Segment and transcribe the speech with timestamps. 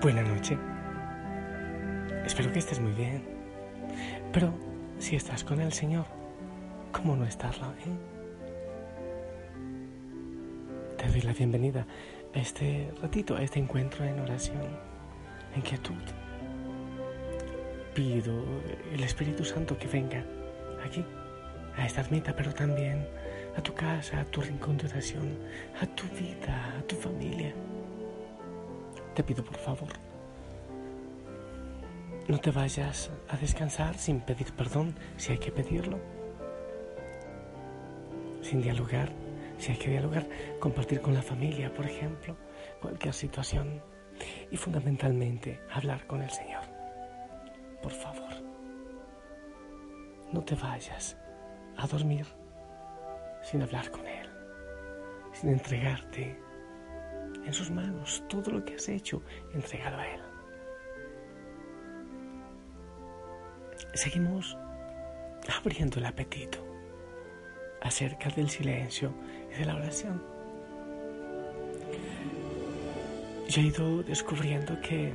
[0.00, 0.58] Buenas noches.
[2.26, 3.24] Espero que estés muy bien.
[4.30, 4.52] Pero
[4.98, 6.04] si estás con el Señor,
[6.92, 7.72] ¿cómo no estarlo?
[7.72, 7.96] Eh?
[10.98, 11.86] Te doy la bienvenida
[12.34, 14.60] a este ratito, a este encuentro en oración,
[15.54, 15.94] en quietud.
[17.94, 18.44] Pido
[18.92, 20.22] el Espíritu Santo que venga
[20.86, 21.02] aquí,
[21.74, 23.06] a esta ermita, pero también
[23.56, 25.38] a tu casa, a tu rincón de oración,
[25.80, 27.54] a tu vida, a tu familia.
[29.16, 29.88] Te pido por favor,
[32.28, 35.98] no te vayas a descansar sin pedir perdón si hay que pedirlo,
[38.42, 39.10] sin dialogar
[39.58, 40.26] si hay que dialogar,
[40.60, 42.36] compartir con la familia, por ejemplo,
[42.80, 43.82] cualquier situación
[44.50, 46.64] y fundamentalmente hablar con el Señor.
[47.82, 48.42] Por favor,
[50.32, 51.16] no te vayas
[51.76, 52.26] a dormir
[53.42, 54.28] sin hablar con Él,
[55.32, 56.38] sin entregarte
[57.46, 59.22] en sus manos todo lo que has hecho,
[59.54, 60.20] entregado a Él.
[63.94, 64.58] Seguimos
[65.56, 66.58] abriendo el apetito
[67.80, 69.14] acerca del silencio
[69.54, 70.22] y de la oración.
[73.48, 75.12] Yo he ido descubriendo que,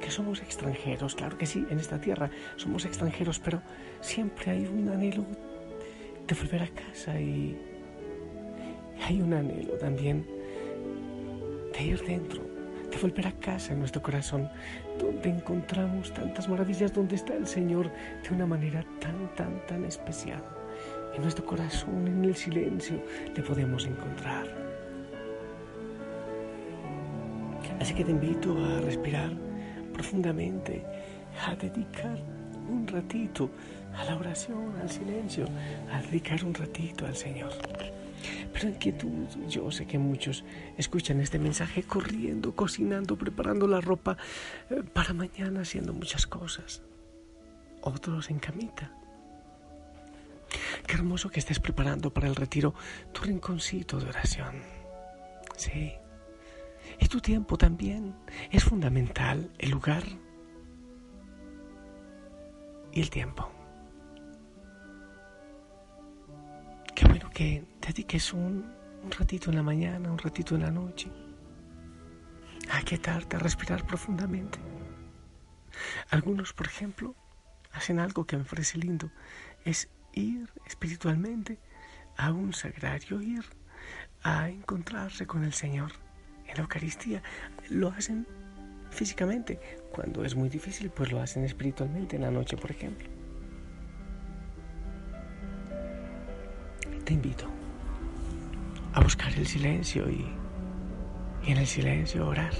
[0.00, 3.60] que somos extranjeros, claro que sí, en esta tierra somos extranjeros, pero
[4.00, 5.26] siempre hay un anhelo
[6.26, 7.56] de volver a casa y
[9.06, 10.37] hay un anhelo también
[11.78, 12.42] de ir dentro,
[12.90, 14.48] de volver a casa en nuestro corazón,
[14.98, 17.90] donde encontramos tantas maravillas, donde está el Señor
[18.22, 20.42] de una manera tan, tan, tan especial.
[21.14, 23.02] En nuestro corazón, en el silencio,
[23.34, 24.46] le podemos encontrar.
[27.80, 29.32] Así que te invito a respirar
[29.92, 30.84] profundamente,
[31.46, 32.18] a dedicar
[32.68, 33.50] un ratito
[33.96, 35.46] a la oración, al silencio,
[35.92, 37.52] a dedicar un ratito al Señor.
[38.52, 40.44] Pero en quietud, yo sé que muchos
[40.76, 44.16] escuchan este mensaje corriendo, cocinando, preparando la ropa
[44.70, 46.82] eh, para mañana, haciendo muchas cosas.
[47.82, 48.92] Otros en camita.
[50.86, 52.74] Qué hermoso que estés preparando para el retiro
[53.12, 54.62] tu rinconcito de oración.
[55.56, 55.92] Sí.
[56.98, 58.14] Y tu tiempo también.
[58.50, 60.04] Es fundamental el lugar
[62.92, 63.57] y el tiempo.
[67.38, 68.66] Que dediques un,
[69.04, 71.08] un ratito en la mañana, un ratito en la noche.
[72.68, 74.58] A quietarte, a respirar profundamente.
[76.10, 77.14] Algunos, por ejemplo,
[77.70, 79.12] hacen algo que me parece lindo.
[79.64, 81.60] Es ir espiritualmente
[82.16, 83.44] a un sagrario, ir
[84.24, 85.92] a encontrarse con el Señor
[86.48, 87.22] en la Eucaristía.
[87.70, 88.26] Lo hacen
[88.90, 89.60] físicamente.
[89.92, 93.17] Cuando es muy difícil, pues lo hacen espiritualmente en la noche, por ejemplo.
[97.08, 97.46] Te invito
[98.92, 100.26] a buscar el silencio y,
[101.42, 102.52] y en el silencio orar.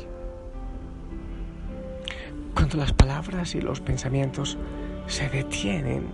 [2.54, 4.56] Cuando las palabras y los pensamientos
[5.06, 6.06] se detienen,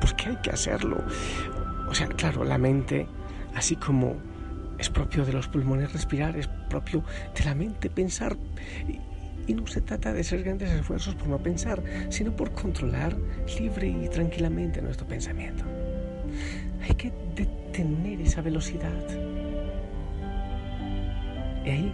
[0.00, 1.02] pues que hay que hacerlo.
[1.88, 3.06] O sea, claro, la mente,
[3.54, 4.16] así como
[4.76, 7.02] es propio de los pulmones respirar, es propio
[7.38, 8.36] de la mente pensar.
[9.46, 13.16] Y no se trata de hacer grandes esfuerzos por no pensar, sino por controlar
[13.58, 15.64] libre y tranquilamente nuestro pensamiento.
[16.86, 18.92] Hay que detener esa velocidad.
[21.64, 21.92] Y ahí,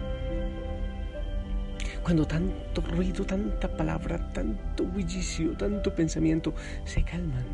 [2.03, 7.45] cuando tanto ruido, tanta palabra, tanto bullicio, tanto pensamiento se calman,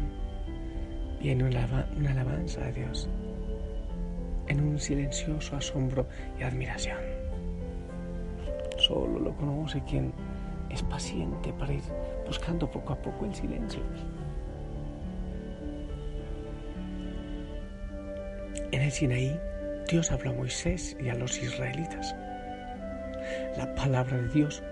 [1.21, 3.09] viene una, una alabanza a Dios
[4.47, 6.07] en un silencioso asombro
[6.39, 6.99] y admiración.
[8.77, 10.13] Solo lo conoce quien
[10.69, 11.83] es paciente para ir
[12.25, 13.81] buscando poco a poco el silencio.
[18.71, 19.39] En el Sinaí,
[19.89, 22.15] Dios habló a Moisés y a los israelitas.
[23.57, 24.63] La palabra de Dios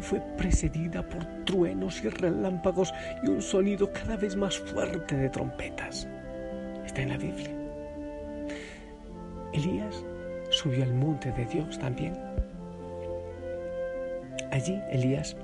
[0.00, 2.92] fue precedida por truenos y relámpagos
[3.22, 6.08] y un sonido cada vez más fuerte de trompetas.
[6.84, 7.50] Está en la Biblia.
[9.52, 10.04] Elías
[10.50, 12.18] subió al monte de Dios también.
[14.50, 15.36] Allí Elías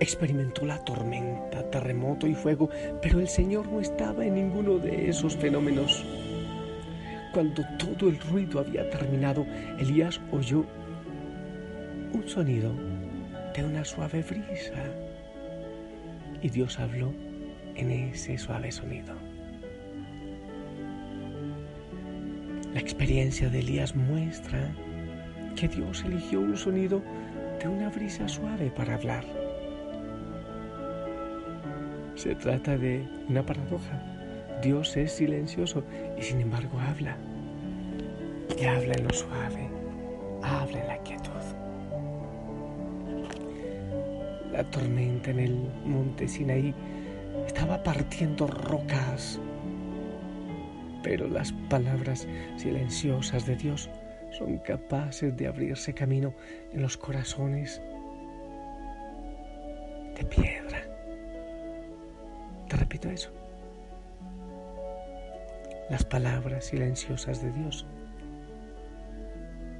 [0.00, 2.68] experimentó la tormenta, terremoto y fuego,
[3.00, 6.04] pero el Señor no estaba en ninguno de esos fenómenos.
[7.32, 9.46] Cuando todo el ruido había terminado,
[9.78, 10.64] Elías oyó
[12.12, 12.72] un sonido
[13.54, 14.84] de una suave brisa
[16.42, 17.12] y Dios habló
[17.74, 19.14] en ese suave sonido.
[22.72, 24.74] La experiencia de Elías muestra
[25.56, 27.02] que Dios eligió un sonido
[27.60, 29.45] de una brisa suave para hablar.
[32.16, 34.02] Se trata de una paradoja.
[34.62, 35.84] Dios es silencioso
[36.18, 37.16] y sin embargo habla.
[38.58, 39.68] Y habla en lo suave,
[40.42, 41.30] Abre la quietud.
[44.50, 46.74] La tormenta en el monte Sinaí
[47.46, 49.38] estaba partiendo rocas,
[51.02, 52.26] pero las palabras
[52.56, 53.90] silenciosas de Dios
[54.30, 56.32] son capaces de abrirse camino
[56.72, 57.82] en los corazones
[60.16, 60.85] de piedra.
[62.68, 63.30] Te repito eso.
[65.88, 67.86] Las palabras silenciosas de Dios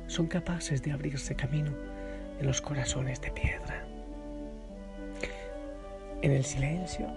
[0.06, 1.73] son capaces de abrirse camino
[2.38, 3.85] en los corazones de piedra.
[6.23, 7.09] En el silencio,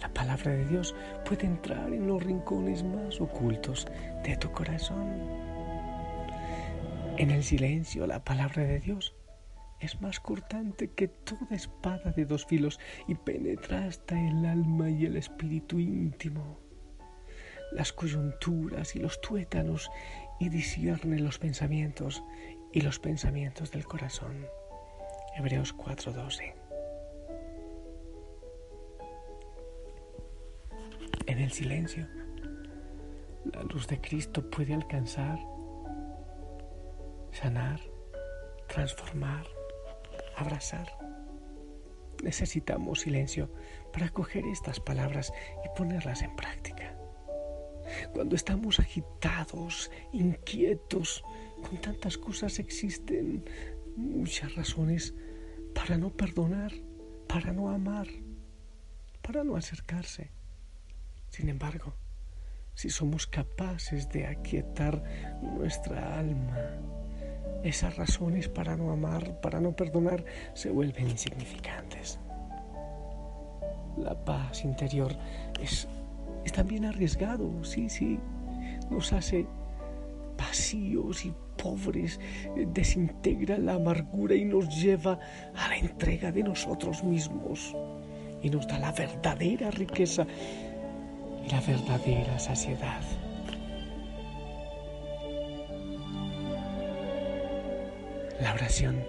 [0.00, 0.94] la palabra de Dios
[1.26, 3.86] puede entrar en los rincones más ocultos
[4.24, 5.12] de tu corazón.
[7.18, 9.14] En el silencio, la palabra de Dios
[9.82, 15.06] es más cortante que toda espada de dos filos y penetra hasta el alma y
[15.06, 16.60] el espíritu íntimo,
[17.72, 19.90] las coyunturas y los tuétanos
[20.38, 22.22] y discierne los pensamientos
[22.72, 24.46] y los pensamientos del corazón.
[25.36, 26.54] Hebreos 4:12.
[31.26, 32.06] En el silencio,
[33.52, 35.38] la luz de Cristo puede alcanzar,
[37.32, 37.80] sanar,
[38.68, 39.46] transformar,
[40.36, 40.96] abrazar.
[42.22, 43.52] Necesitamos silencio
[43.92, 45.32] para coger estas palabras
[45.64, 46.96] y ponerlas en práctica.
[48.12, 51.24] Cuando estamos agitados, inquietos,
[51.68, 53.44] con tantas cosas existen
[53.96, 55.14] muchas razones
[55.74, 56.72] para no perdonar,
[57.28, 58.06] para no amar,
[59.20, 60.30] para no acercarse.
[61.28, 61.94] Sin embargo,
[62.74, 65.02] si somos capaces de aquietar
[65.42, 66.78] nuestra alma,
[67.62, 70.24] esas razones para no amar, para no perdonar,
[70.54, 72.18] se vuelven insignificantes.
[73.96, 75.14] La paz interior
[75.60, 75.86] es,
[76.44, 78.18] es también arriesgado, sí, sí,
[78.90, 79.46] nos hace
[80.36, 81.32] vacíos y
[81.62, 82.18] pobres,
[82.68, 85.18] desintegra la amargura y nos lleva
[85.54, 87.76] a la entrega de nosotros mismos
[88.42, 90.26] y nos da la verdadera riqueza
[91.46, 93.02] y la verdadera saciedad.
[98.42, 99.04] La oración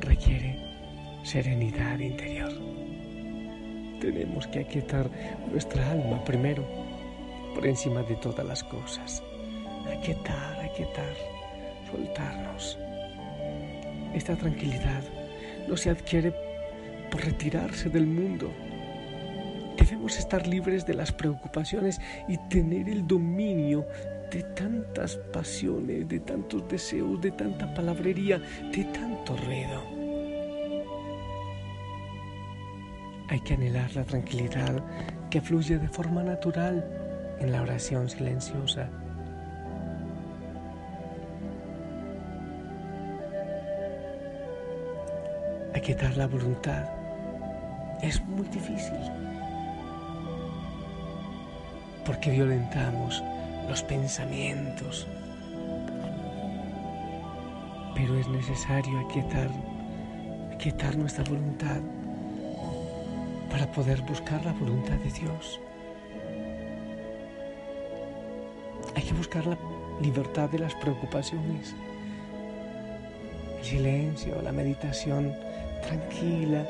[0.00, 0.58] requiere
[1.22, 2.52] serenidad interior.
[4.02, 5.08] Tenemos que aquietar
[5.50, 6.62] nuestra alma primero,
[7.54, 9.22] por encima de todas las cosas.
[9.90, 11.14] Aquietar, aquietar,
[11.90, 12.78] soltarnos.
[14.12, 15.02] Esta tranquilidad
[15.66, 16.34] no se adquiere
[17.10, 18.52] por retirarse del mundo.
[19.88, 21.98] Debemos estar libres de las preocupaciones
[22.28, 23.86] y tener el dominio
[24.30, 28.38] de tantas pasiones, de tantos deseos, de tanta palabrería,
[28.70, 29.82] de tanto ruido.
[33.30, 34.84] Hay que anhelar la tranquilidad
[35.30, 36.86] que fluye de forma natural
[37.40, 38.90] en la oración silenciosa.
[45.74, 46.84] Aquietar la voluntad
[48.02, 48.98] es muy difícil
[52.08, 53.22] porque violentamos
[53.68, 55.06] los pensamientos.
[57.94, 59.50] Pero es necesario aquietar,
[60.96, 61.80] nuestra voluntad
[63.50, 65.60] para poder buscar la voluntad de Dios.
[68.96, 69.58] Hay que buscar la
[70.00, 71.74] libertad de las preocupaciones.
[73.58, 75.34] El silencio, la meditación
[75.82, 76.66] tranquila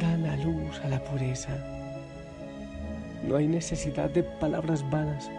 [0.00, 1.73] dan a luz a la pureza.
[3.26, 5.30] No hay necesidad de palabras vanas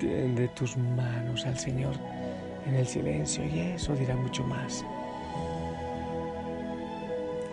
[0.00, 1.92] Tiende tus manos al Señor
[2.66, 4.82] en el silencio y eso dirá mucho más.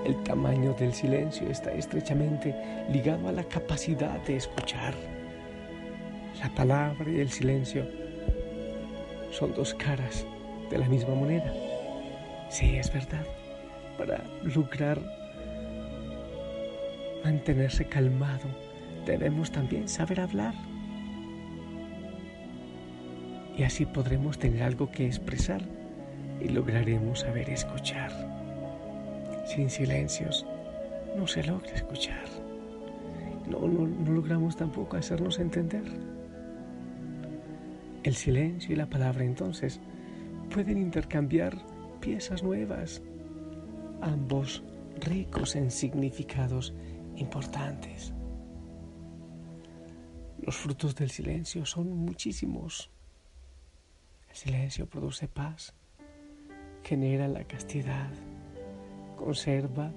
[0.06, 2.56] El tamaño del silencio está estrechamente
[2.90, 4.94] ligado a la capacidad de escuchar.
[6.42, 7.86] La palabra y el silencio
[9.32, 10.26] son dos caras
[10.70, 11.54] de la misma moneda.
[12.50, 13.26] Sí, es verdad.
[13.98, 15.02] Para lograr
[17.28, 18.48] mantenerse calmado,
[19.06, 20.54] debemos también saber hablar
[23.58, 25.62] y así podremos tener algo que expresar
[26.40, 28.12] y lograremos saber escuchar.
[29.46, 30.46] Sin silencios
[31.18, 32.24] no se logra escuchar.
[33.46, 35.84] No, no, logramos tampoco hacernos entender.
[38.04, 39.82] El silencio y la palabra entonces
[40.50, 41.58] pueden intercambiar
[42.00, 43.02] piezas nuevas,
[44.02, 44.64] ambos
[45.02, 46.74] ricos en significados
[47.18, 48.14] importantes.
[50.40, 52.92] Los frutos del silencio son muchísimos
[54.38, 55.74] silencio produce paz,
[56.84, 58.12] genera la castidad,
[59.18, 59.92] conserva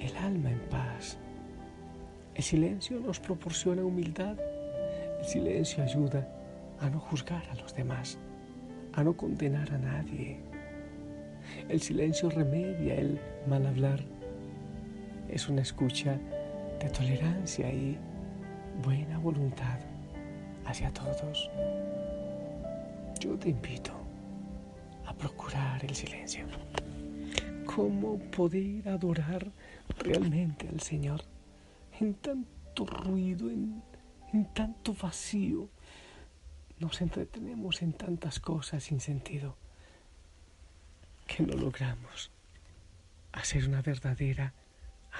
[0.00, 1.16] el alma en paz.
[2.34, 4.36] El silencio nos proporciona humildad.
[5.20, 6.28] El silencio ayuda
[6.80, 8.18] a no juzgar a los demás.
[8.96, 10.38] a no condenar a nadie.
[11.68, 14.00] El silencio remedia el mal hablar.
[15.28, 16.18] Es una escucha
[16.80, 17.98] de tolerancia y
[18.84, 19.78] buena voluntad
[20.66, 21.50] hacia todos.
[23.20, 23.92] Yo te invito
[25.06, 26.46] a procurar el silencio.
[27.66, 29.50] ¿Cómo poder adorar
[29.98, 31.22] realmente al Señor
[31.98, 33.82] en tanto ruido, en,
[34.32, 35.68] en tanto vacío?
[36.78, 39.56] Nos entretenemos en tantas cosas sin sentido
[41.26, 42.30] que no logramos
[43.32, 44.52] hacer una verdadera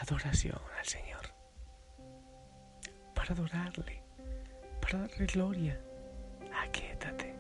[0.01, 1.23] adoración al Señor.
[3.15, 4.03] Para adorarle,
[4.81, 5.81] para darle gloria,
[6.63, 7.35] aquíétate.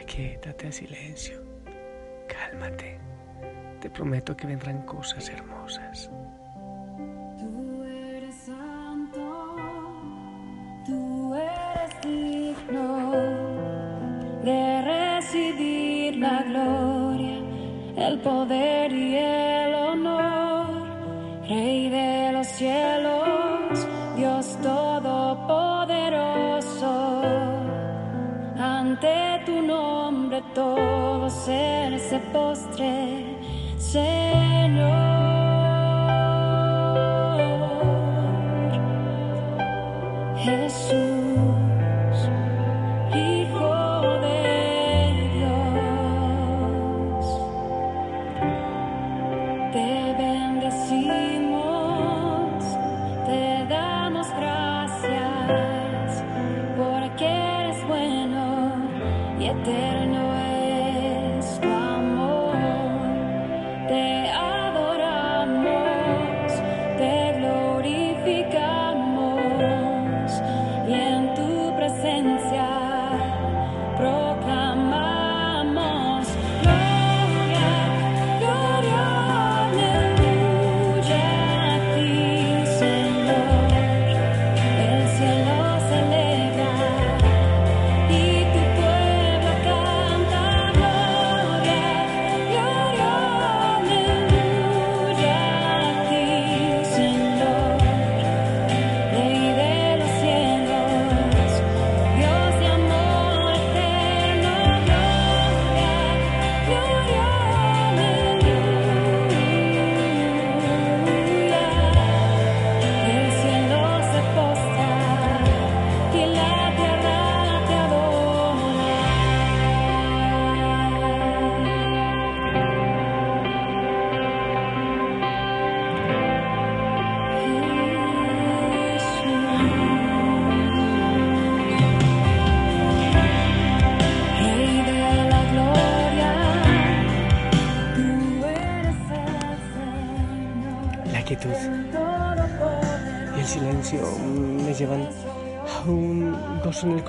[0.00, 1.42] Aquíétate a silencio,
[2.28, 2.98] cálmate.
[3.80, 6.10] Te prometo que vendrán cosas hermosas.
[7.84, 9.56] Eres santo,
[11.36, 11.72] eres
[14.44, 17.38] de recibir la gloria,
[17.96, 19.11] el poder y
[21.62, 27.22] Rey de los cielos, Dios todopoderoso.
[28.58, 33.38] Ante tu nombre todo ser se postre,
[33.78, 34.21] Señor.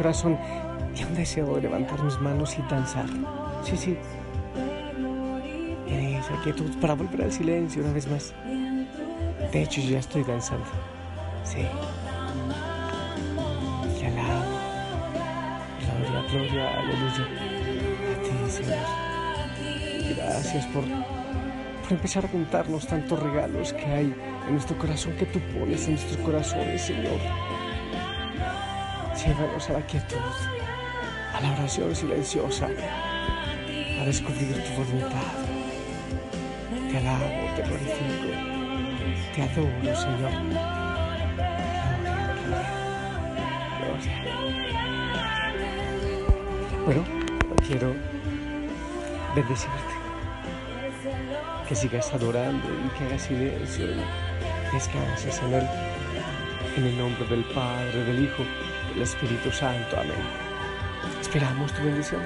[0.04, 0.38] Corazón
[0.94, 3.06] y un deseo de levantar mis manos y danzar.
[3.64, 3.98] Sí, sí,
[5.88, 8.34] en esa quietud para volver al silencio una vez más.
[9.54, 10.66] De hecho, ya estoy danzando.
[11.46, 11.66] Sí.
[13.98, 14.44] Te alabo.
[15.80, 17.24] Gloria, gloria, aleluya.
[18.12, 20.18] A ti, Señor.
[20.18, 24.14] Gracias por, por empezar a contarnos tantos regalos que hay
[24.48, 27.53] en nuestro corazón, que tú pones en nuestros corazones, Señor.
[29.25, 30.18] Llévanos a la quietud,
[31.34, 35.34] a la oración silenciosa, a descubrir tu voluntad.
[36.92, 38.27] Te alabo, te glorifico,
[39.34, 40.32] te adoro, Señor.
[46.86, 47.03] Bueno,
[47.65, 47.96] quiero
[49.34, 49.94] bendecirte.
[51.70, 53.88] Que sigas adorando y que hagas silencio
[54.74, 55.68] descanses en Él.
[56.75, 58.44] En el nombre del Padre, del Hijo,
[58.94, 59.98] del Espíritu Santo.
[59.98, 60.14] Amén.
[61.20, 62.22] Esperamos tu bendición.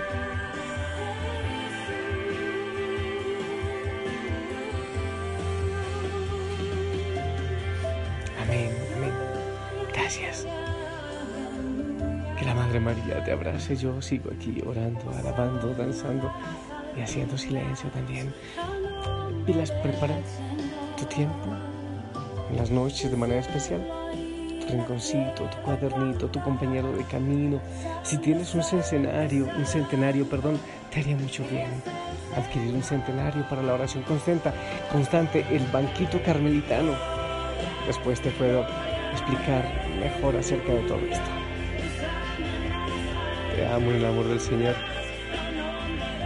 [8.44, 9.14] Amén, amén.
[9.94, 10.46] Gracias.
[12.38, 13.76] Que la Madre María te abrace.
[13.76, 16.32] Yo sigo aquí orando, alabando, danzando
[16.96, 18.34] y haciendo silencio también.
[19.46, 20.18] Y las prepara
[20.98, 21.56] tu tiempo
[22.50, 24.07] en las noches de manera especial
[24.68, 27.60] rinconcito, tu cuadernito, tu compañero de camino.
[28.04, 30.60] Si tienes un centenario, un centenario, perdón,
[30.92, 31.68] te haría mucho bien
[32.36, 34.52] adquirir un centenario para la oración constante,
[34.92, 36.94] constante el banquito carmelitano.
[37.88, 38.66] Después te puedo
[39.12, 39.66] explicar
[40.00, 41.32] mejor acerca de todo esto.
[43.56, 44.76] Te amo en el amor del Señor.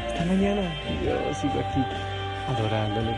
[0.08, 0.62] Hasta mañana.
[1.06, 1.84] Yo sigo aquí
[2.48, 3.16] adorándole.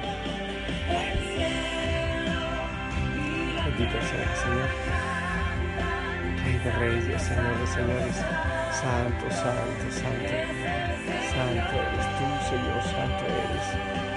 [3.66, 5.13] Bendito sea el Señor.
[6.64, 8.16] De Reyes, Señor Señores,
[8.72, 10.30] Santo, Santo, Santo,
[11.34, 14.13] Santo eres tú, Señor, Santo eres.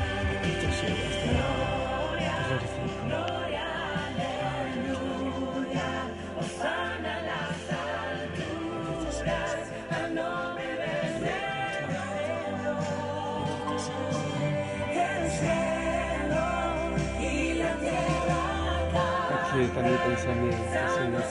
[19.76, 20.56] está mi pensamiento,
[20.94, 21.22] Señor.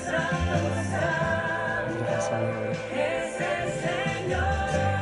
[1.99, 2.25] Gracias,
[4.19, 4.94] Señor.